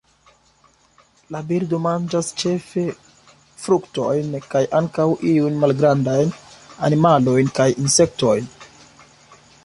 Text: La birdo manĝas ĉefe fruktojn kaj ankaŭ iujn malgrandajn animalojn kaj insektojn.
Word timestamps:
La 1.33 1.39
birdo 1.49 1.79
manĝas 1.81 2.29
ĉefe 2.43 2.85
fruktojn 3.65 4.31
kaj 4.53 4.61
ankaŭ 4.79 5.05
iujn 5.33 5.59
malgrandajn 5.65 6.33
animalojn 6.89 7.53
kaj 7.59 7.69
insektojn. 7.85 8.49